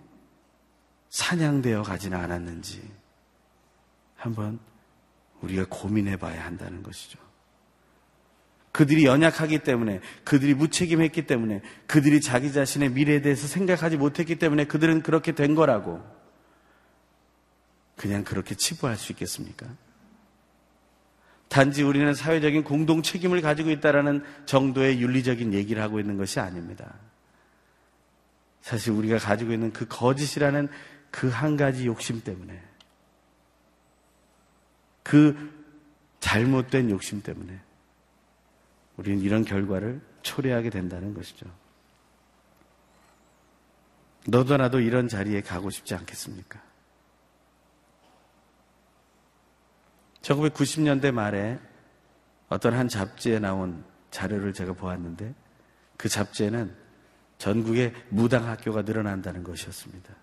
[1.11, 2.91] 사냥되어 가지는 않았는지
[4.17, 4.59] 한번
[5.43, 7.19] 우리가 고민해 봐야 한다는 것이죠.
[8.75, 15.03] 그들이 연약하기 때문에, 그들이 무책임했기 때문에, 그들이 자기 자신의 미래에 대해서 생각하지 못했기 때문에 그들은
[15.03, 16.03] 그렇게 된 거라고
[17.95, 19.69] 그냥 그렇게 치부할 수 있겠습니까?
[21.49, 26.95] 단지 우리는 사회적인 공동 책임을 가지고 있다라는 정도의 윤리적인 얘기를 하고 있는 것이 아닙니다.
[28.61, 30.69] 사실 우리가 가지고 있는 그 거짓이라는
[31.13, 32.61] 그 한 가지 욕심 때문에
[35.05, 35.53] 그
[36.19, 37.61] 잘못된 욕심 때문에
[38.97, 41.47] 우리는 이런 결과를 초래하게 된다는 것이죠.
[44.27, 46.63] 너도 나도 이런 자리에 가고 싶지 않겠습니까?
[50.23, 51.59] 1990년대 말에
[52.49, 55.35] 어떤 한 잡지에 나온 자료를 제가 보았는데
[55.97, 56.75] 그 잡지에는
[57.37, 60.15] 전국에 무당 학교가 늘어난다는 것이었습니다.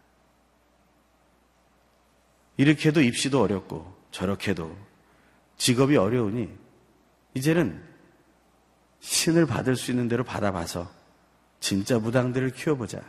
[2.58, 4.76] 이렇게도 입시도 어렵고 저렇게도
[5.58, 6.58] 직업이 어려우니
[7.34, 7.91] 이제는
[9.02, 10.90] 신을 받을 수 있는 대로 받아봐서
[11.60, 13.02] 진짜 무당들을 키워보자.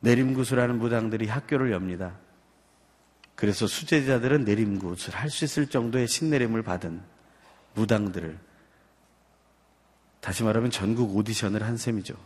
[0.00, 2.16] 내림구수라는 무당들이 학교를 엽니다.
[3.34, 7.02] 그래서 수제자들은 내림굿을 할 수 있을 정도의 신내림을 받은
[7.74, 8.38] 무당들을
[10.20, 12.16] 다시 말하면 전국 오디션을 한 셈이죠.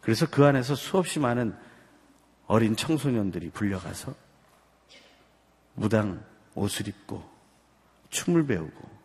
[0.00, 1.56] 그래서 그 안에서 수없이 많은
[2.46, 4.14] 어린 청소년들이 불려가서
[5.74, 7.22] 무당 옷을 입고
[8.10, 8.99] 춤을 배우고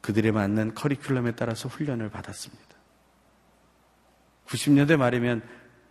[0.00, 2.76] 그들에 맞는 커리큘럼에 따라서 훈련을 받았습니다.
[4.46, 5.42] 90년대 말이면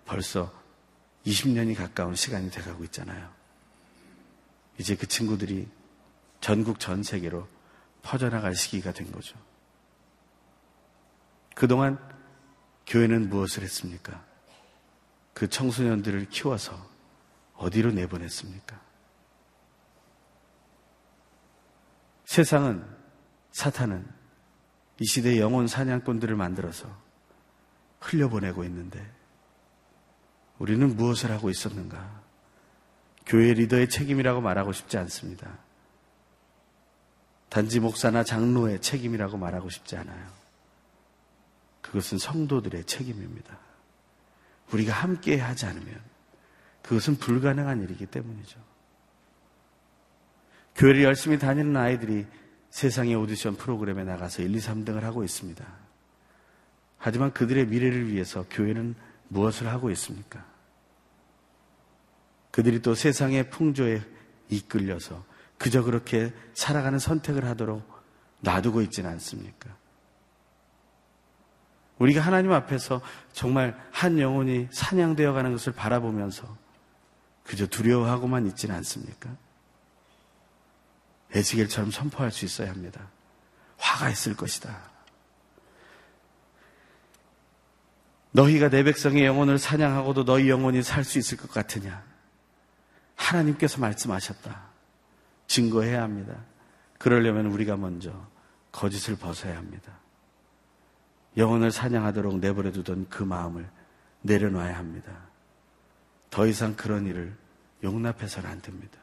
[0.05, 0.51] 벌써
[1.25, 3.29] 20년이 가까운 시간이 돼가고 있잖아요.
[4.77, 5.67] 이제 그 친구들이
[6.41, 7.47] 전국 전 세계로
[8.01, 9.37] 퍼져나갈 시기가 된 거죠.
[11.53, 11.99] 그동안
[12.87, 14.23] 교회는 무엇을 했습니까?
[15.33, 16.89] 그 청소년들을 키워서
[17.55, 18.79] 어디로 내보냈습니까?
[22.25, 22.85] 세상은
[23.51, 24.05] 사탄은
[24.99, 26.87] 이 시대의 영혼 사냥꾼들을 만들어서
[27.99, 29.05] 흘려보내고 있는데
[30.57, 32.21] 우리는 무엇을 하고 있었는가?
[33.25, 35.57] 교회 리더의 책임이라고 말하고 싶지 않습니다.
[37.49, 40.27] 단지 목사나 장로의 책임이라고 말하고 싶지 않아요.
[41.81, 43.57] 그것은 성도들의 책임입니다.
[44.71, 45.99] 우리가 함께 하지 않으면
[46.83, 48.59] 그것은 불가능한 일이기 때문이죠.
[50.75, 52.25] 교회를 열심히 다니는 아이들이
[52.69, 55.65] 세상의 오디션 프로그램에 나가서 1, 2, 3등을 하고 있습니다.
[56.97, 58.95] 하지만 그들의 미래를 위해서 교회는
[59.29, 60.45] 무엇을 하고 있습니까?
[62.51, 64.01] 그들이 또 세상의 풍조에
[64.49, 65.23] 이끌려서
[65.57, 67.83] 그저 그렇게 살아가는 선택을 하도록
[68.41, 69.75] 놔두고 있지는 않습니까?
[71.99, 73.01] 우리가 하나님 앞에서
[73.33, 76.57] 정말 한 영혼이 사냥되어 가는 것을 바라보면서
[77.43, 79.35] 그저 두려워하고만 있지는 않습니까?
[81.33, 83.07] 에스겔처럼 선포할 수 있어야 합니다.
[83.77, 84.89] 화가 있을 것이다.
[88.31, 92.03] 너희가 내 백성의 영혼을 사냥하고도 너희 영혼이 살 수 있을 것 같으냐?
[93.15, 94.69] 하나님께서 말씀하셨다.
[95.47, 96.35] 증거해야 합니다.
[96.97, 98.13] 그러려면 우리가 먼저
[98.71, 99.93] 거짓을 벗어야 합니다.
[101.37, 103.69] 영혼을 사냥하도록 내버려 두던 그 마음을
[104.21, 105.11] 내려놔야 합니다.
[106.29, 107.35] 더 이상 그런 일을
[107.83, 108.99] 용납해서는 안 됩니다.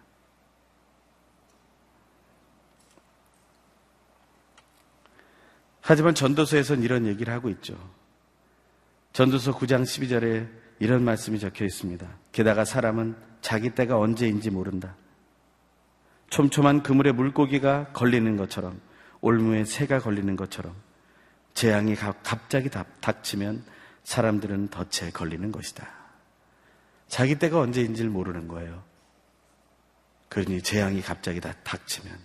[5.88, 7.78] 하지만 전도서에선 이런 얘기를 하고 있죠.
[9.12, 10.48] 전도서 9장 12절에
[10.80, 12.08] 이런 말씀이 적혀 있습니다.
[12.32, 14.96] 게다가 사람은 자기 때가 언제인지 모른다.
[16.28, 18.80] 촘촘한 그물에 물고기가 걸리는 것처럼
[19.20, 20.74] 올무에 새가 걸리는 것처럼
[21.54, 23.64] 재앙이 갑자기 닥치면
[24.02, 25.88] 사람들은 덫에 걸리는 것이다.
[27.06, 28.82] 자기 때가 언제인지를 모르는 거예요.
[30.30, 32.18] 그러니 재앙이 갑자기 다 닥치면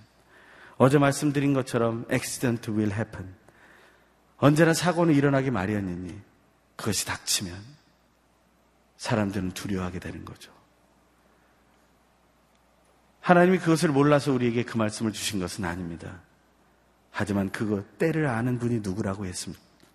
[0.77, 3.39] 어제 말씀드린 것처럼 accident will happen.
[4.41, 6.19] 언제나 사고는 일어나기 마련이니
[6.75, 7.55] 그것이 닥치면
[8.97, 10.51] 사람들은 두려워하게 되는 거죠.
[13.19, 16.21] 하나님이 그것을 몰라서 우리에게 그 말씀을 주신 것은 아닙니다.
[17.11, 19.27] 하지만 그거 때를 아는 분이 누구라고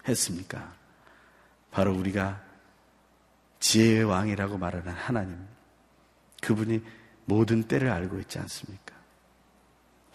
[0.07, 0.73] 했습니까?
[1.73, 2.41] 바로 우리가
[3.59, 5.45] 지혜의 왕이라고 말하는 하나님.
[6.41, 6.85] 그분이
[7.25, 8.95] 모든 때를 알고 있지 않습니까?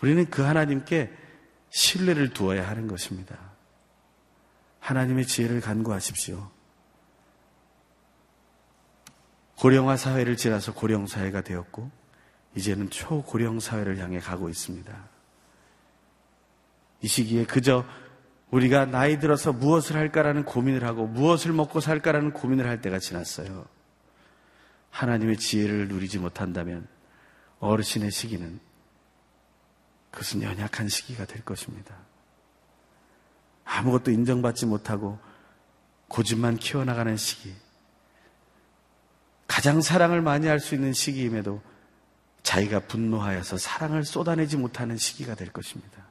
[0.02, 1.12] 우리는 그 하나님께
[1.70, 3.50] 신뢰를 두어야 하는 것입니다.
[4.82, 6.52] 하나님의 지혜를 간구하십시오.
[9.58, 11.89] 고령화 사회를 지나서 고령 사회가 되었고,
[12.56, 14.94] 이제는 초고령 사회를 향해 가고 있습니다.
[17.02, 17.86] 이 시기에 그저
[18.50, 23.65] 우리가 나이 들어서 무엇을 할까라는 고민을 하고 무엇을 먹고 살까라는 고민을 할 때가 지났어요.
[24.89, 26.88] 하나님의 지혜를 누리지 못한다면
[27.60, 28.60] 어르신의 시기는
[30.12, 31.96] 그것은 연약한 시기가 될 것입니다.
[33.71, 35.17] 아무것도 인정받지 못하고
[36.10, 37.53] 고집만 키워나가는 시기.
[39.47, 41.62] 가장 사랑을 많이 할 수 있는 시기임에도
[42.43, 46.05] 자기가 분노하여서 사랑을 쏟아내지 못하는 시기가 될 것입니다.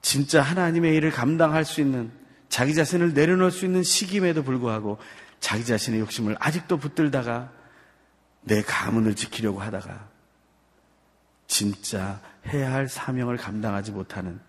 [0.00, 2.12] 진짜 하나님의 일을 감당할 수 있는
[2.48, 4.98] 자기 자신을 내려놓을 수 있는 시기임에도 불구하고
[5.40, 7.50] 자기 자신의 욕심을 아직도 붙들다가
[8.42, 10.08] 내 가문을 지키려고 하다가
[11.48, 14.40] 진짜 해야 할 사명을 감당하지 못하는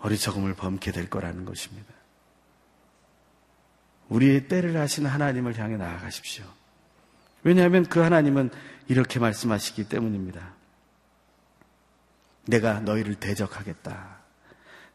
[0.00, 1.92] 어리석음을 범게 될 거라는 것입니다.
[4.08, 6.44] 우리의 때를 하신 하나님을 향해 나아가십시오.
[7.42, 8.50] 왜냐하면 그 하나님은
[8.88, 10.54] 이렇게 말씀하시기 때문입니다.
[12.46, 14.18] 내가 너희를 대적하겠다.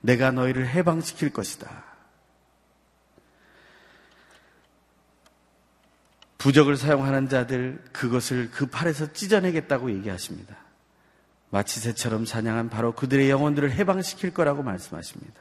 [0.02, 1.86] 내가 너희를 해방시킬 것이다.
[6.40, 10.63] 부적을 사용하는 자들 그것을 그 팔에서 찢어내겠다고 얘기하십니다.
[11.54, 15.40] 마치 새처럼 사냥한 바로 그들의 영혼들을 해방시킬 거라고 말씀하십니다.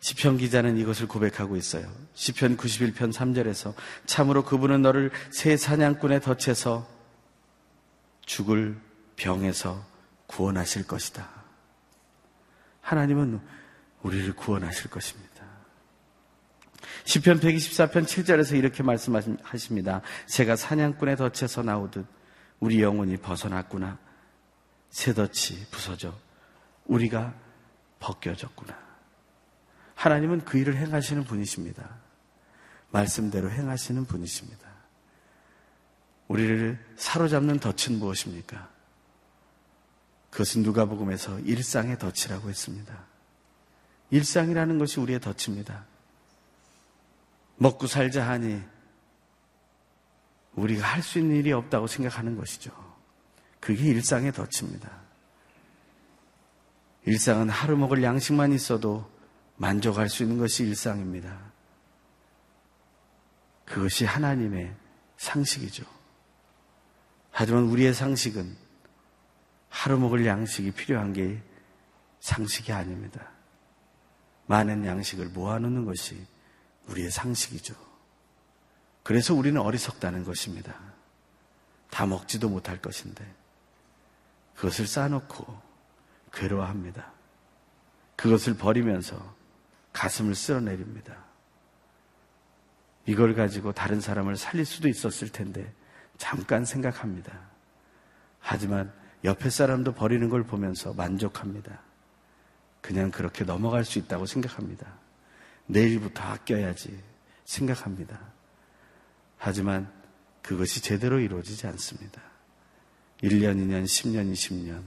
[0.00, 1.88] 시편 기자는 이것을 고백하고 있어요.
[2.14, 3.72] 시편 91편 3절에서
[4.04, 6.88] 참으로 그분은 너를 새 사냥꾼의 덫에서
[8.26, 8.76] 죽을
[9.14, 9.86] 병에서
[10.26, 11.24] 구원하실 것이다.
[12.80, 13.40] 하나님은
[14.02, 15.44] 우리를 구원하실 것입니다.
[17.04, 20.02] 시편 124편 7절에서 이렇게 말씀하십니다.
[20.26, 22.04] 새가 사냥꾼의 덫에서 나오듯
[22.58, 24.02] 우리 영혼이 벗어났구나.
[24.94, 26.16] 새 덫이 부서져
[26.84, 27.34] 우리가
[27.98, 28.78] 벗겨졌구나.
[29.96, 31.96] 하나님은 그 일을 행하시는 분이십니다.
[32.92, 34.68] 말씀대로 행하시는 분이십니다.
[36.28, 38.70] 우리를 사로잡는 덫은 무엇입니까?
[40.30, 42.96] 그것은 누가복음에서 일상의 덫이라고 했습니다.
[44.10, 45.86] 일상이라는 것이 우리의 덫입니다.
[47.56, 48.62] 먹고 살자 하니
[50.52, 52.93] 우리가 할 수 있는 일이 없다고 생각하는 것이죠.
[53.64, 54.90] 그게 일상의 덫입니다.
[57.06, 59.10] 일상은 하루 먹을 양식만 있어도
[59.56, 61.40] 만족할 수 있는 것이 일상입니다.
[63.64, 64.76] 그것이 하나님의
[65.16, 65.82] 상식이죠.
[67.30, 68.54] 하지만 우리의 상식은
[69.70, 71.40] 하루 먹을 양식이 필요한 게
[72.20, 73.30] 상식이 아닙니다.
[74.44, 76.22] 많은 양식을 모아놓는 것이
[76.88, 77.74] 우리의 상식이죠.
[79.02, 80.78] 그래서 우리는 어리석다는 것입니다.
[81.88, 83.43] 다 먹지도 못할 것인데
[84.56, 85.60] 그것을 쌓아놓고
[86.32, 87.12] 괴로워합니다.
[88.16, 89.34] 그것을 버리면서
[89.92, 91.24] 가슴을 쓸어내립니다.
[93.06, 95.72] 이걸 가지고 다른 사람을 살릴 수도 있었을 텐데
[96.16, 97.32] 잠깐 생각합니다.
[98.40, 98.92] 하지만
[99.24, 101.80] 옆에 사람도 버리는 걸 보면서 만족합니다.
[102.80, 104.86] 그냥 그렇게 넘어갈 수 있다고 생각합니다.
[105.66, 107.02] 내일부터 아껴야지
[107.44, 108.20] 생각합니다.
[109.38, 109.90] 하지만
[110.42, 112.20] 그것이 제대로 이루어지지 않습니다.
[113.22, 114.82] 1년, 2년, 10년, 20년,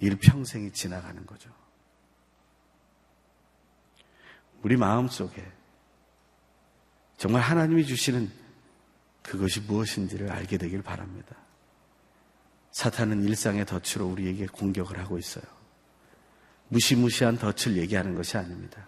[0.00, 1.50] 일평생이 지나가는 거죠.
[4.62, 5.44] 우리 마음 속에
[7.16, 8.30] 정말 하나님이 주시는
[9.22, 11.34] 그것이 무엇인지를 알게 되길 바랍니다.
[12.72, 15.44] 사탄은 일상의 덫으로 우리에게 공격을 하고 있어요.
[16.68, 18.86] 무시무시한 덫을 얘기하는 것이 아닙니다.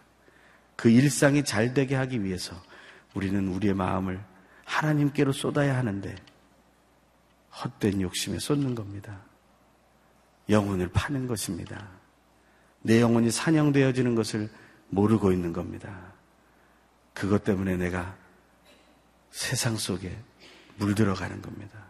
[0.77, 2.55] 그 일상이 잘 되게 하기 위해서
[3.15, 4.23] 우리는 우리의 마음을
[4.65, 6.15] 하나님께로 쏟아야 하는데
[7.65, 9.21] 헛된 욕심에 쏟는 겁니다.
[10.49, 11.89] 영혼을 파는 것입니다.
[12.83, 14.49] 내 영혼이 사냥되어지는 것을
[14.89, 16.13] 모르고 있는 겁니다.
[17.13, 18.17] 그것 때문에 내가
[19.31, 20.17] 세상 속에
[20.77, 21.87] 물들어 가는 겁니다.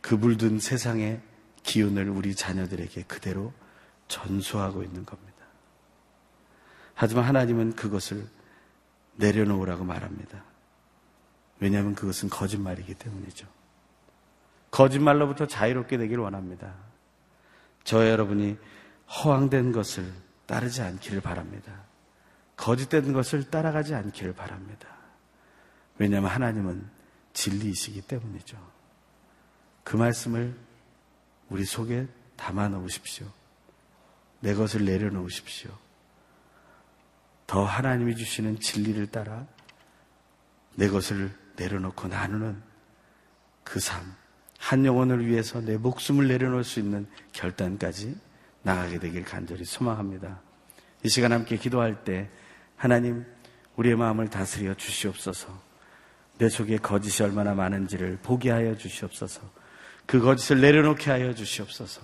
[0.00, 1.20] 그 물든 세상의
[1.62, 3.52] 기운을 우리 자녀들에게 그대로
[4.08, 5.30] 전수하고 있는 겁니다.
[6.94, 8.26] 하지만 하나님은 그것을
[9.16, 10.49] 내려놓으라고 말합니다.
[11.60, 13.46] 왜냐하면 그것은 거짓말이기 때문이죠.
[14.70, 16.74] 거짓말로부터 자유롭게 되길 원합니다.
[17.84, 18.56] 저 여러분이
[19.08, 20.12] 허황된 것을
[20.46, 21.84] 따르지 않기를 바랍니다.
[22.56, 24.88] 거짓된 것을 따라가지 않기를 바랍니다.
[25.98, 26.88] 왜냐하면 하나님은
[27.32, 28.58] 진리이시기 때문이죠.
[29.84, 30.56] 그 말씀을
[31.48, 33.26] 우리 속에 담아 놓으십시오.
[34.40, 35.70] 내 것을 내려놓으십시오.
[37.46, 39.46] 더 하나님이 주시는 진리를 따라
[40.76, 42.60] 내 것을 내려놓고 나누는
[43.62, 44.02] 그 삶,
[44.58, 48.18] 한 영혼을 위해서 내 목숨을 내려놓을 수 있는 결단까지
[48.62, 50.40] 나가게 되길 간절히 소망합니다.
[51.02, 52.28] 이 시간 함께 기도할 때
[52.76, 53.24] 하나님
[53.76, 55.70] 우리의 마음을 다스려 주시옵소서.
[56.38, 59.42] 내 속에 거짓이 얼마나 많은지를 보게 하여 주시옵소서.
[60.06, 62.00] 그 거짓을 내려놓게 하여 주시옵소서.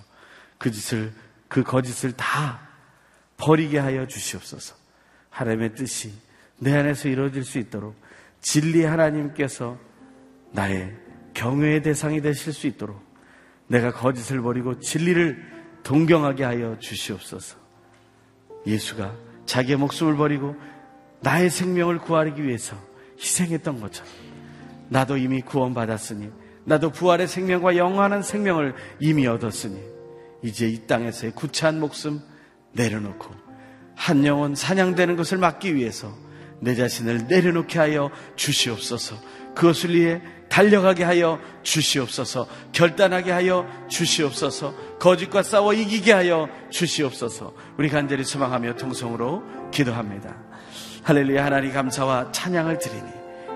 [0.59, 1.13] 그 짓을
[1.49, 2.61] 그 거짓을 다
[3.39, 4.75] 버리게 하여 주시옵소서.
[5.31, 6.13] 하나님의 뜻이
[6.59, 7.97] 내 안에서 이루어질 수 있도록
[8.47, 9.77] 진리 하나님께서
[10.53, 10.95] 나의
[11.35, 13.03] 경외의 대상이 되실 수 있도록
[13.67, 15.37] 내가 거짓을 버리고 진리를
[15.83, 17.57] 동경하게 하여 주시옵소서.
[18.65, 20.55] 예수가 자기의 목숨을 버리고
[21.23, 22.77] 나의 생명을 구하기 위해서
[23.19, 24.13] 희생했던 것처럼
[24.91, 26.31] 나도 이미 구원받았으니
[26.67, 29.77] 나도 부활의 생명과 영원한 생명을 이미 얻었으니
[30.43, 32.21] 이제 이 땅에서의 구차한 목숨
[32.75, 33.29] 내려놓고
[33.97, 36.26] 한 영혼 사냥되는 것을 막기 위해서
[36.61, 39.17] 내 자신을 내려놓게 하여 주시옵소서.
[39.55, 42.47] 그것을 위해 달려가게 하여 주시옵소서.
[42.73, 44.75] 결단하게 하여 주시옵소서.
[44.99, 47.53] 거짓과 싸워 이기게 하여 주시옵소서.
[47.79, 50.37] 우리 간절히 소망하며 통성으로 기도합니다.
[51.03, 53.11] 할렐루야 하나님 감사와 찬양을 드리니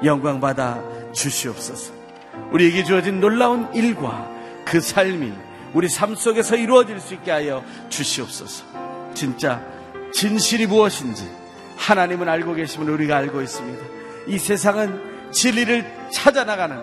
[0.05, 0.83] 영광 받아
[1.13, 1.93] 주시옵소서.
[2.53, 4.29] 우리에게 주어진 놀라운 일과
[4.65, 5.33] 그 삶이
[5.75, 8.65] 우리 삶 속에서 이루어질 수 있게 하여 주시옵소서.
[9.15, 9.63] 진짜
[10.13, 11.39] 진실이 무엇인지
[11.81, 13.85] 하나님은 알고 계시면 우리가 알고 있습니다.
[14.27, 15.01] 이 세상은
[15.33, 16.79] 진리를 찾아 나가는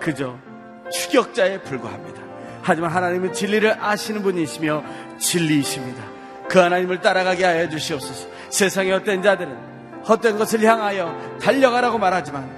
[0.00, 0.36] 그저
[0.92, 2.20] 추격자에 불과합니다.
[2.62, 4.82] 하지만 하나님은 진리를 아시는 분이시며
[5.18, 6.02] 진리이십니다.
[6.48, 8.28] 그 하나님을 따라가게 하여 주시옵소서.
[8.50, 9.56] 세상의 헛된 자들은
[10.08, 12.50] 헛된 것을 향하여 달려가라고 말하지만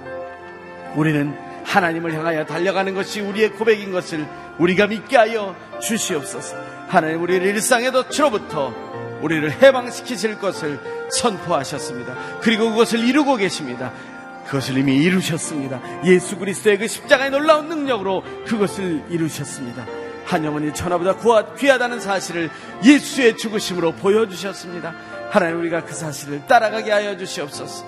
[0.95, 4.25] 우리는 하나님을 향하여 달려가는 것이 우리의 고백인 것을
[4.57, 6.57] 우리가 믿게 하여 주시옵소서.
[6.87, 8.86] 하나님 우리를 일상의 덫으로부터
[9.21, 12.15] 우리를 해방시키실 것을 선포하셨습니다.
[12.41, 13.91] 그리고 그것을 이루고 계십니다.
[14.45, 15.81] 그것을 이미 이루셨습니다.
[16.05, 19.85] 예수 그리스도의 그 십자가의 놀라운 능력으로 그것을 이루셨습니다.
[20.25, 22.49] 한 영혼이 천하보다 귀하다는 사실을
[22.83, 24.93] 예수의 죽으심으로 보여주셨습니다.
[25.29, 27.85] 하나님 우리가 그 사실을 따라가게 하여 주시옵소서.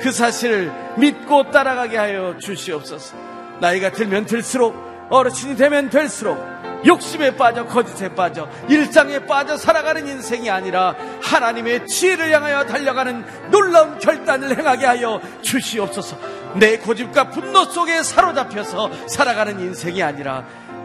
[0.00, 3.16] 그 사실을 믿고 따라가게 하여 주시옵소서.
[3.60, 4.74] 나이가 들면 들수록
[5.10, 6.53] 어르신이 되면 될수록
[6.86, 14.56] 욕심에 빠져 거짓에 빠져 일상에 빠져 살아가는 인생이 아니라 하나님의 지혜를 향하여 달려가는 놀라운 결단을
[14.56, 16.16] 행하게 하여 주시옵소서.
[16.54, 20.44] 내 고집과 분노 속에 사로잡혀서 살아가는 인생이 아니라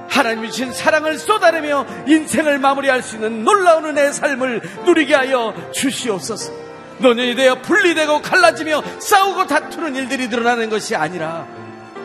[0.10, 6.52] 하나님이 주신 사랑을 쏟아내며 인생을 마무리할 수 있는 놀라운 은혜의 삶을 누리게 하여 주시옵소서.
[7.00, 11.46] 노년이 되어 분리되고 갈라지며 싸우고 다투는 일들이 드러나는 것이 아니라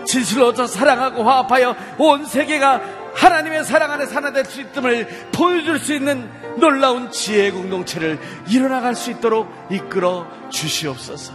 [0.06, 6.28] 진실로 저 사랑하고 화합하여 온 세계가 하나님의 사랑 안에 하나될 수 있음을 보여줄 수 있는
[6.58, 11.32] 놀라운 지혜의 공동체를 일어나갈 수 있도록 이끌어 주시옵소서.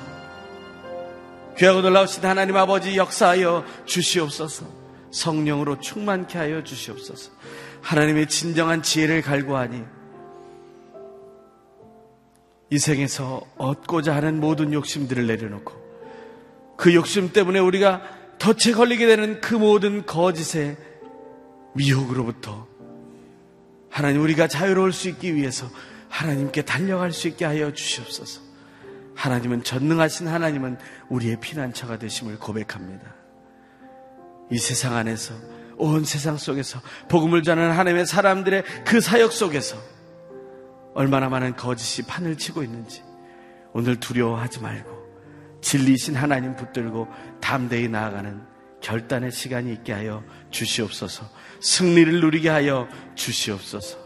[1.57, 4.65] 귀하고 놀라우신 하나님 아버지 역사하여 주시옵소서.
[5.11, 7.31] 성령으로 충만케 하여 주시옵소서.
[7.81, 9.83] 하나님의 진정한 지혜를 갈구하니
[12.71, 15.73] 이 생에서 얻고자 하는 모든 욕심들을 내려놓고
[16.77, 18.01] 그 욕심 때문에 우리가
[18.37, 20.77] 덫에 걸리게 되는 그 모든 거짓에
[21.73, 22.67] 미혹으로부터
[23.89, 25.67] 하나님 우리가 자유로울 수 있기 위해서
[26.09, 28.41] 하나님께 달려갈 수 있게 하여 주시옵소서.
[29.15, 30.77] 하나님은 전능하신 하나님은
[31.09, 33.15] 우리의 피난처가 되심을 고백합니다.
[34.51, 35.33] 이 세상 안에서
[35.77, 39.77] 온 세상 속에서 복음을 전하는 하나님의 사람들의 그 사역 속에서
[40.93, 43.03] 얼마나 많은 거짓이 판을 치고 있는지
[43.73, 44.99] 오늘 두려워하지 말고
[45.61, 47.07] 진리이신 하나님 붙들고
[47.39, 48.41] 담대히 나아가는
[48.81, 51.29] 결단의 시간이 있게 하여 주시옵소서.
[51.61, 53.97] 승리를 누리게 하여 주시옵소서.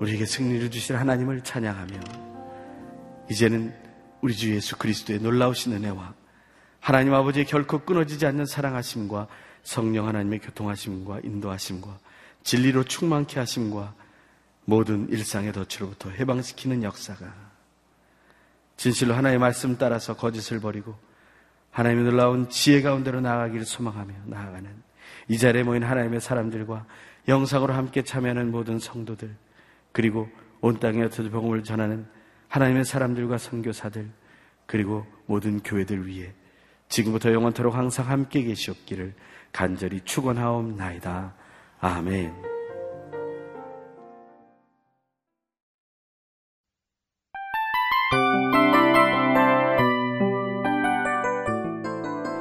[0.00, 2.00] 우리에게 승리를 주실 하나님을 찬양하며
[3.30, 3.74] 이제는
[4.20, 6.14] 우리 주 예수 그리스도의 놀라우신 은혜와
[6.80, 9.28] 하나님 아버지의 결코 끊어지지 않는 사랑하심과
[9.62, 11.98] 성령 하나님의 교통하심과 인도하심과
[12.42, 13.94] 진리로 충만케 하심과
[14.66, 17.32] 모든 일상의 덫으로부터 해방시키는 역사가
[18.76, 20.94] 진실로 하나의 말씀 따라서 거짓을 버리고
[21.74, 24.70] 하나님의 놀라운 지혜 가운데로 나아가기를 소망하며 나아가는
[25.26, 26.86] 이 자리에 모인 하나님의 사람들과
[27.26, 29.34] 영상으로 함께 참여하는 모든 성도들
[29.90, 30.28] 그리고
[30.60, 32.06] 온 땅에 흩어져 복음을 전하는
[32.48, 34.08] 하나님의 사람들과 선교사들
[34.66, 36.32] 그리고 모든 교회들 위해
[36.88, 39.14] 지금부터 영원토록 항상 함께 계시옵기를
[39.52, 41.34] 간절히 축원하옵나이다.
[41.80, 42.53] 아멘.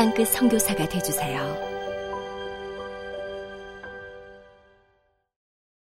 [0.00, 1.69] 땅끝 성교사가 되주세요